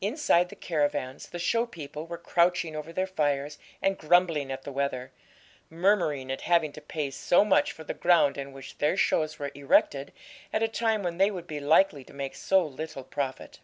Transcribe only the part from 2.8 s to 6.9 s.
their fires and grumbling at the weather, murmuring at having to